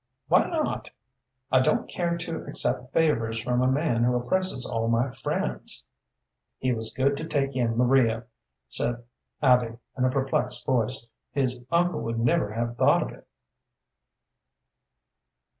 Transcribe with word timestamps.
"Why 0.29 0.47
not?" 0.49 0.89
"I 1.51 1.59
don't 1.59 1.87
care 1.87 2.17
to 2.17 2.43
accept 2.45 2.91
favors 2.91 3.39
from 3.43 3.61
a 3.61 3.67
man 3.67 4.03
who 4.03 4.15
oppresses 4.15 4.65
all 4.65 4.87
my 4.87 5.11
friends!" 5.11 5.85
"He 6.57 6.73
was 6.73 6.91
good 6.91 7.15
to 7.17 7.27
take 7.27 7.55
in 7.55 7.77
Maria," 7.77 8.25
said 8.67 9.03
Abby, 9.43 9.77
in 9.95 10.03
a 10.03 10.09
perplexed 10.09 10.65
voice. 10.65 11.07
"His 11.33 11.63
uncle 11.71 12.01
would 12.01 12.17
never 12.19 12.51
have 12.53 12.77
thought 12.77 13.03
of 13.03 13.09
it." 13.11 13.27